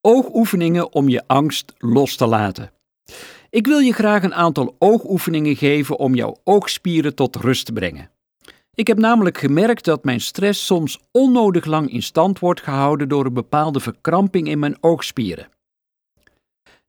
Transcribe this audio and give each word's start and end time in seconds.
Oogoefeningen 0.00 0.92
om 0.92 1.08
je 1.08 1.22
angst 1.26 1.72
los 1.78 2.16
te 2.16 2.26
laten. 2.26 2.72
Ik 3.50 3.66
wil 3.66 3.78
je 3.78 3.92
graag 3.92 4.22
een 4.22 4.34
aantal 4.34 4.76
oogoefeningen 4.78 5.56
geven 5.56 5.98
om 5.98 6.14
jouw 6.14 6.36
oogspieren 6.44 7.14
tot 7.14 7.36
rust 7.36 7.66
te 7.66 7.72
brengen. 7.72 8.10
Ik 8.74 8.86
heb 8.86 8.98
namelijk 8.98 9.38
gemerkt 9.38 9.84
dat 9.84 10.04
mijn 10.04 10.20
stress 10.20 10.66
soms 10.66 10.98
onnodig 11.12 11.64
lang 11.64 11.92
in 11.92 12.02
stand 12.02 12.38
wordt 12.38 12.60
gehouden 12.60 13.08
door 13.08 13.26
een 13.26 13.32
bepaalde 13.32 13.80
verkramping 13.80 14.48
in 14.48 14.58
mijn 14.58 14.76
oogspieren. 14.80 15.48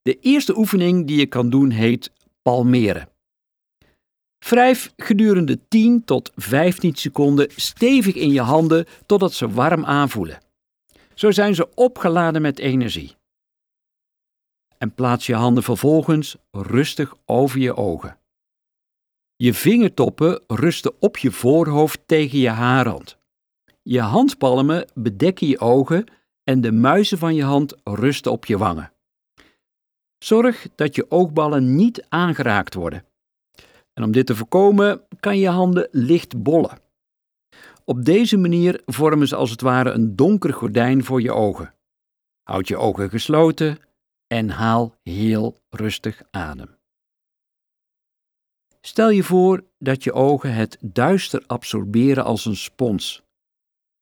De 0.01 0.19
eerste 0.19 0.57
oefening 0.57 1.07
die 1.07 1.17
je 1.17 1.25
kan 1.25 1.49
doen 1.49 1.69
heet 1.69 2.11
palmeren. 2.41 3.09
Wrijf 4.39 4.93
gedurende 4.97 5.59
10 5.67 6.05
tot 6.05 6.31
15 6.35 6.95
seconden 6.95 7.47
stevig 7.55 8.15
in 8.15 8.31
je 8.31 8.41
handen 8.41 8.85
totdat 9.05 9.33
ze 9.33 9.49
warm 9.49 9.85
aanvoelen. 9.85 10.39
Zo 11.21 11.31
zijn 11.31 11.55
ze 11.55 11.69
opgeladen 11.75 12.41
met 12.41 12.59
energie. 12.59 13.15
En 14.77 14.93
plaats 14.93 15.25
je 15.25 15.35
handen 15.35 15.63
vervolgens 15.63 16.35
rustig 16.51 17.15
over 17.25 17.59
je 17.59 17.75
ogen. 17.75 18.17
Je 19.35 19.53
vingertoppen 19.53 20.43
rusten 20.47 20.93
op 20.99 21.17
je 21.17 21.31
voorhoofd 21.31 22.01
tegen 22.05 22.39
je 22.39 22.49
haarrand. 22.49 23.17
Je 23.81 24.01
handpalmen 24.01 24.91
bedekken 24.93 25.47
je 25.47 25.59
ogen 25.59 26.05
en 26.43 26.61
de 26.61 26.71
muizen 26.71 27.17
van 27.17 27.35
je 27.35 27.43
hand 27.43 27.75
rusten 27.83 28.31
op 28.31 28.45
je 28.45 28.57
wangen. 28.57 28.91
Zorg 30.17 30.67
dat 30.75 30.95
je 30.95 31.11
oogballen 31.11 31.75
niet 31.75 32.05
aangeraakt 32.09 32.73
worden. 32.73 33.05
En 33.93 34.03
om 34.03 34.11
dit 34.11 34.25
te 34.25 34.35
voorkomen 34.35 35.01
kan 35.19 35.37
je 35.37 35.49
handen 35.49 35.87
licht 35.91 36.43
bollen. 36.43 36.79
Op 37.85 38.05
deze 38.05 38.37
manier 38.37 38.81
vormen 38.85 39.27
ze 39.27 39.35
als 39.35 39.51
het 39.51 39.61
ware 39.61 39.91
een 39.91 40.15
donker 40.15 40.53
gordijn 40.53 41.03
voor 41.03 41.21
je 41.21 41.31
ogen. 41.31 41.73
Houd 42.43 42.67
je 42.67 42.77
ogen 42.77 43.09
gesloten 43.09 43.79
en 44.27 44.49
haal 44.49 44.95
heel 45.03 45.57
rustig 45.69 46.21
adem. 46.31 46.79
Stel 48.81 49.09
je 49.09 49.23
voor 49.23 49.63
dat 49.79 50.03
je 50.03 50.13
ogen 50.13 50.53
het 50.53 50.77
duister 50.81 51.43
absorberen 51.47 52.23
als 52.23 52.45
een 52.45 52.55
spons, 52.55 53.23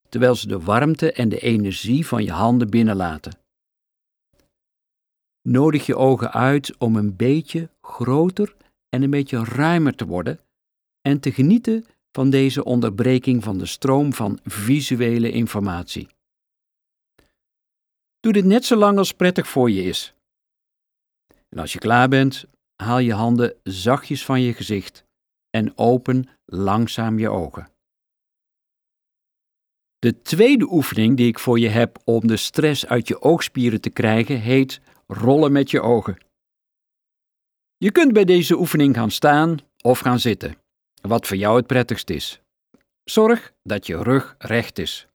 terwijl 0.10 0.36
ze 0.36 0.48
de 0.48 0.60
warmte 0.60 1.12
en 1.12 1.30
de 1.30 1.40
energie 1.40 2.08
van 2.08 2.24
je 2.24 2.32
handen 2.32 2.70
binnenlaten. 2.70 3.40
Nodig 5.42 5.86
je 5.86 5.96
ogen 5.96 6.32
uit 6.32 6.78
om 6.78 6.96
een 6.96 7.16
beetje 7.16 7.70
groter 7.82 8.56
en 8.90 9.04
een 9.04 9.10
beetje 9.10 9.44
ruimer 9.44 9.96
te 9.96 10.06
worden 10.06 10.40
en 11.02 11.20
te 11.20 11.32
genieten 11.32 11.86
van 12.12 12.30
deze 12.30 12.64
onderbreking 12.64 13.44
van 13.44 13.58
de 13.58 13.66
stroom 13.66 14.14
van 14.14 14.40
visuele 14.44 15.32
informatie. 15.32 16.08
Doe 18.20 18.34
dit 18.34 18.46
net 18.46 18.66
zo 18.66 18.76
lang 18.76 18.98
als 18.98 19.14
prettig 19.14 19.48
voor 19.48 19.72
je 19.72 19.84
is. 19.84 20.14
En 21.50 21.60
als 21.60 21.74
je 21.74 21.80
klaar 21.80 22.10
bent, 22.10 22.46
haal 22.76 23.00
je 23.00 23.14
handen 23.14 23.56
zachtjes 23.64 24.26
van 24.26 24.42
je 24.42 24.54
gezicht 24.54 25.06
en 25.50 25.78
open 25.78 26.30
langzaam 26.46 27.20
je 27.20 27.30
ogen. 27.30 27.72
De 30.00 30.22
tweede 30.22 30.72
oefening 30.72 31.18
die 31.18 31.28
ik 31.28 31.40
voor 31.40 31.60
je 31.60 31.68
heb 31.68 32.00
om 32.04 32.28
de 32.28 32.38
stress 32.38 32.86
uit 32.86 33.08
je 33.08 33.22
oogspieren 33.22 33.82
te 33.82 33.90
krijgen 33.90 34.40
heet 34.40 34.82
rollen 35.08 35.52
met 35.52 35.72
je 35.72 35.82
ogen. 35.82 36.18
Je 37.78 37.92
kunt 37.92 38.14
bij 38.14 38.26
deze 38.26 38.58
oefening 38.58 38.96
gaan 38.96 39.12
staan 39.12 39.58
of 39.82 40.00
gaan 40.00 40.20
zitten, 40.20 40.56
wat 41.02 41.28
voor 41.28 41.38
jou 41.38 41.58
het 41.58 41.68
prettigst 41.68 42.10
is. 42.10 42.42
Zorg 43.04 43.54
dat 43.64 43.88
je 43.88 44.04
rug 44.04 44.36
recht 44.38 44.80
is. 44.80 45.08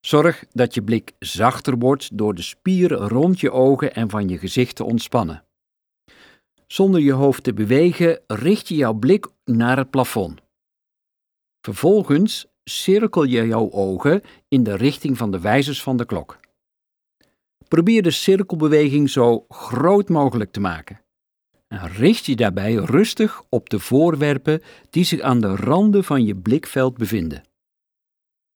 Zorg 0.00 0.44
dat 0.50 0.74
je 0.74 0.82
blik 0.82 1.12
zachter 1.18 1.78
wordt 1.78 2.18
door 2.18 2.34
de 2.34 2.42
spieren 2.42 3.08
rond 3.08 3.40
je 3.40 3.50
ogen 3.50 3.94
en 3.94 4.10
van 4.10 4.28
je 4.28 4.38
gezicht 4.38 4.76
te 4.76 4.84
ontspannen. 4.84 5.44
Zonder 6.66 7.00
je 7.00 7.12
hoofd 7.12 7.42
te 7.42 7.54
bewegen, 7.54 8.20
richt 8.26 8.68
je 8.68 8.74
jouw 8.74 8.94
blik 8.94 9.26
naar 9.44 9.76
het 9.76 9.90
plafond. 9.90 10.40
Vervolgens 11.60 12.46
cirkel 12.64 13.22
je 13.22 13.46
jouw 13.46 13.70
ogen 13.70 14.22
in 14.48 14.62
de 14.62 14.76
richting 14.76 15.16
van 15.16 15.30
de 15.30 15.40
wijzers 15.40 15.82
van 15.82 15.96
de 15.96 16.04
klok. 16.04 16.38
Probeer 17.68 18.02
de 18.02 18.10
cirkelbeweging 18.10 19.10
zo 19.10 19.44
groot 19.48 20.08
mogelijk 20.08 20.52
te 20.52 20.60
maken. 20.60 21.00
Richt 21.68 22.26
je 22.26 22.36
daarbij 22.36 22.74
rustig 22.74 23.42
op 23.48 23.70
de 23.70 23.78
voorwerpen 23.78 24.62
die 24.90 25.04
zich 25.04 25.20
aan 25.20 25.40
de 25.40 25.56
randen 25.56 26.04
van 26.04 26.24
je 26.24 26.36
blikveld 26.36 26.96
bevinden. 26.96 27.42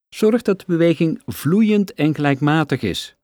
Zorg 0.09 0.43
dat 0.43 0.59
de 0.59 0.65
beweging 0.67 1.23
vloeiend 1.27 1.95
en 1.95 2.15
gelijkmatig 2.15 2.83
is. 2.83 3.17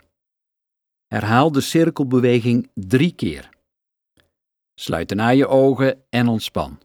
Herhaal 1.06 1.52
de 1.52 1.60
cirkelbeweging 1.60 2.70
drie 2.74 3.12
keer. 3.12 3.48
Sluit 4.74 5.08
daarna 5.08 5.28
je 5.28 5.46
ogen 5.46 6.02
en 6.10 6.28
ontspan. 6.28 6.78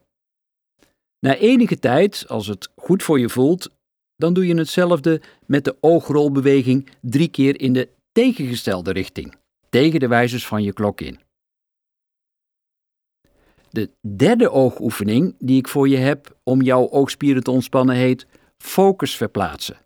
Na 1.19 1.35
enige 1.35 1.79
tijd, 1.79 2.27
als 2.27 2.47
het 2.47 2.71
goed 2.75 3.03
voor 3.03 3.19
je 3.19 3.29
voelt, 3.29 3.69
dan 4.15 4.33
doe 4.33 4.47
je 4.47 4.55
hetzelfde 4.55 5.21
met 5.45 5.65
de 5.65 5.77
oogrolbeweging 5.79 6.89
drie 7.01 7.27
keer 7.27 7.59
in 7.59 7.73
de 7.73 7.89
tegengestelde 8.11 8.91
richting, 8.91 9.35
tegen 9.69 9.99
de 9.99 10.07
wijzers 10.07 10.47
van 10.47 10.63
je 10.63 10.73
klok 10.73 11.01
in. 11.01 11.19
De 13.71 13.91
derde 14.15 14.49
oogoefening 14.49 15.35
die 15.39 15.57
ik 15.57 15.67
voor 15.67 15.87
je 15.87 15.97
heb 15.97 16.37
om 16.43 16.61
jouw 16.61 16.89
oogspieren 16.89 17.43
te 17.43 17.51
ontspannen 17.51 17.95
heet 17.95 18.27
focus 18.57 19.15
verplaatsen. 19.15 19.77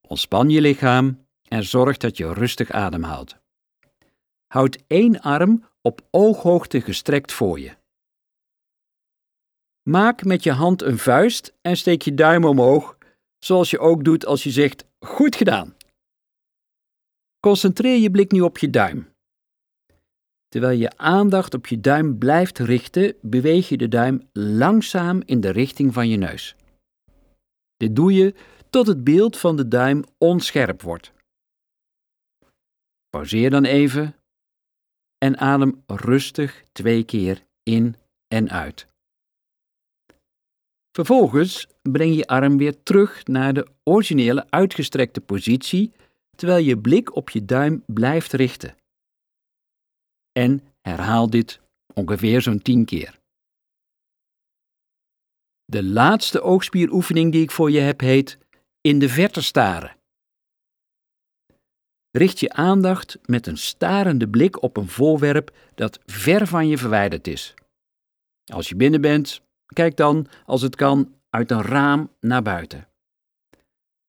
Ontspan 0.00 0.50
je 0.50 0.60
lichaam 0.60 1.26
en 1.48 1.64
zorg 1.64 1.96
dat 1.96 2.16
je 2.16 2.32
rustig 2.32 2.70
ademhaalt. 2.70 3.36
Houd 4.46 4.78
één 4.86 5.20
arm 5.20 5.64
op 5.82 6.06
ooghoogte 6.10 6.80
gestrekt 6.80 7.32
voor 7.32 7.60
je. 7.60 7.76
Maak 9.82 10.24
met 10.24 10.42
je 10.42 10.52
hand 10.52 10.82
een 10.82 10.98
vuist 10.98 11.54
en 11.60 11.76
steek 11.76 12.02
je 12.02 12.14
duim 12.14 12.44
omhoog, 12.44 12.98
zoals 13.38 13.70
je 13.70 13.78
ook 13.78 14.04
doet 14.04 14.26
als 14.26 14.42
je 14.42 14.50
zegt: 14.50 14.84
Goed 14.98 15.36
gedaan. 15.36 15.76
Concentreer 17.40 17.98
je 17.98 18.10
blik 18.10 18.32
nu 18.32 18.40
op 18.40 18.58
je 18.58 18.70
duim. 18.70 19.09
Terwijl 20.50 20.78
je 20.78 20.96
aandacht 20.96 21.54
op 21.54 21.66
je 21.66 21.80
duim 21.80 22.18
blijft 22.18 22.58
richten, 22.58 23.14
beweeg 23.20 23.68
je 23.68 23.76
de 23.76 23.88
duim 23.88 24.28
langzaam 24.32 25.22
in 25.24 25.40
de 25.40 25.50
richting 25.50 25.92
van 25.94 26.08
je 26.08 26.16
neus. 26.16 26.56
Dit 27.76 27.96
doe 27.96 28.12
je 28.12 28.34
tot 28.70 28.86
het 28.86 29.04
beeld 29.04 29.38
van 29.38 29.56
de 29.56 29.68
duim 29.68 30.04
onscherp 30.18 30.82
wordt. 30.82 31.12
Pauzeer 33.08 33.50
dan 33.50 33.64
even 33.64 34.14
en 35.18 35.38
adem 35.38 35.82
rustig 35.86 36.64
twee 36.72 37.04
keer 37.04 37.44
in 37.62 37.96
en 38.28 38.50
uit. 38.50 38.86
Vervolgens 40.92 41.66
breng 41.82 42.14
je 42.14 42.26
arm 42.26 42.56
weer 42.56 42.82
terug 42.82 43.26
naar 43.26 43.52
de 43.52 43.66
originele 43.84 44.50
uitgestrekte 44.50 45.20
positie, 45.20 45.92
terwijl 46.36 46.64
je 46.64 46.78
blik 46.78 47.16
op 47.16 47.30
je 47.30 47.44
duim 47.44 47.82
blijft 47.86 48.32
richten. 48.32 48.74
En 50.40 50.62
herhaal 50.80 51.30
dit 51.30 51.60
ongeveer 51.94 52.42
zo'n 52.42 52.62
10 52.62 52.84
keer. 52.84 53.18
De 55.64 55.84
laatste 55.84 56.40
oogspieroefening 56.40 57.32
die 57.32 57.42
ik 57.42 57.50
voor 57.50 57.70
je 57.70 57.80
heb 57.80 58.00
heet 58.00 58.38
in 58.80 58.98
de 58.98 59.08
verte 59.08 59.42
staren. 59.42 59.96
Richt 62.10 62.40
je 62.40 62.52
aandacht 62.52 63.18
met 63.24 63.46
een 63.46 63.58
starende 63.58 64.28
blik 64.28 64.62
op 64.62 64.76
een 64.76 64.88
voorwerp 64.88 65.56
dat 65.74 66.00
ver 66.06 66.46
van 66.46 66.68
je 66.68 66.78
verwijderd 66.78 67.26
is. 67.26 67.54
Als 68.52 68.68
je 68.68 68.76
binnen 68.76 69.00
bent, 69.00 69.42
kijk 69.66 69.96
dan, 69.96 70.26
als 70.46 70.62
het 70.62 70.76
kan, 70.76 71.14
uit 71.30 71.50
een 71.50 71.62
raam 71.62 72.10
naar 72.20 72.42
buiten. 72.42 72.88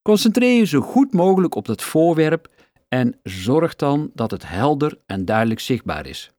Concentreer 0.02 0.58
je 0.58 0.66
zo 0.66 0.82
goed 0.82 1.14
mogelijk 1.14 1.56
op 1.56 1.66
dat 1.66 1.82
voorwerp 1.82 2.61
en 2.96 3.20
zorg 3.24 3.76
dan 3.76 4.12
dat 4.14 4.32
het 4.32 4.48
helder 4.48 5.00
en 5.06 5.26
duidelijk 5.26 5.60
zichtbaar 5.60 6.06
is. 6.06 6.32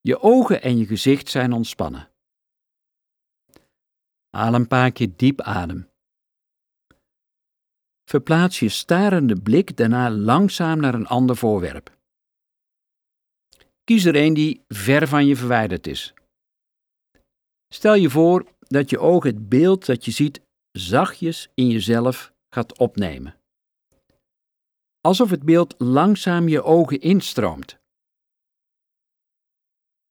Je 0.00 0.20
ogen 0.20 0.62
en 0.62 0.78
je 0.78 0.86
gezicht 0.86 1.28
zijn 1.28 1.52
ontspannen. 1.52 2.10
Haal 4.30 4.54
een 4.54 4.68
paar 4.68 4.92
keer 4.92 5.16
diep 5.16 5.40
adem. 5.40 5.88
Verplaats 8.04 8.58
je 8.58 8.68
starende 8.68 9.40
blik 9.40 9.76
daarna 9.76 10.10
langzaam 10.10 10.80
naar 10.80 10.94
een 10.94 11.06
ander 11.06 11.36
voorwerp. 11.36 11.96
Kies 13.84 14.04
er 14.04 14.16
een 14.16 14.34
die 14.34 14.64
ver 14.68 15.08
van 15.08 15.26
je 15.26 15.36
verwijderd 15.36 15.86
is. 15.86 16.14
Stel 17.74 17.94
je 17.94 18.10
voor 18.10 18.52
dat 18.58 18.90
je 18.90 18.98
oog 18.98 19.24
het 19.24 19.48
beeld 19.48 19.86
dat 19.86 20.04
je 20.04 20.10
ziet 20.10 20.40
zachtjes 20.72 21.48
in 21.54 21.68
jezelf 21.68 22.32
gaat 22.54 22.78
opnemen. 22.78 23.37
Alsof 25.08 25.30
het 25.30 25.42
beeld 25.42 25.74
langzaam 25.78 26.48
je 26.48 26.62
ogen 26.62 27.00
instroomt. 27.00 27.78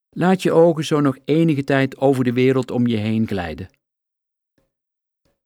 Laat 0.09 0.41
je 0.41 0.51
ogen 0.51 0.85
zo 0.85 0.99
nog 0.99 1.17
enige 1.25 1.63
tijd 1.63 1.97
over 1.97 2.23
de 2.23 2.33
wereld 2.33 2.71
om 2.71 2.87
je 2.87 2.97
heen 2.97 3.27
glijden. 3.27 3.69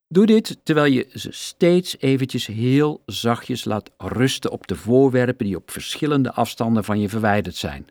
Doe 0.08 0.26
dit 0.26 0.58
terwijl 0.64 0.92
je 0.92 1.10
ze 1.14 1.32
steeds 1.32 1.98
eventjes 1.98 2.46
heel 2.46 3.02
zachtjes 3.06 3.64
laat 3.64 3.90
rusten 3.96 4.50
op 4.50 4.66
de 4.66 4.76
voorwerpen 4.76 5.46
die 5.46 5.56
op 5.56 5.70
verschillende 5.70 6.32
afstanden 6.32 6.84
van 6.84 7.00
je 7.00 7.08
verwijderd 7.08 7.56
zijn. 7.56 7.86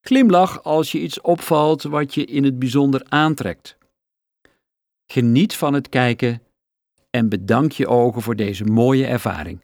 Glimlach 0.00 0.62
als 0.62 0.92
je 0.92 1.00
iets 1.00 1.20
opvalt 1.20 1.82
wat 1.82 2.14
je 2.14 2.24
in 2.24 2.44
het 2.44 2.58
bijzonder 2.58 3.04
aantrekt. 3.08 3.76
Geniet 5.06 5.56
van 5.56 5.74
het 5.74 5.88
kijken 5.88 6.42
en 7.16 7.28
bedank 7.28 7.72
je 7.72 7.86
ogen 7.86 8.22
voor 8.22 8.36
deze 8.36 8.64
mooie 8.64 9.06
ervaring. 9.06 9.60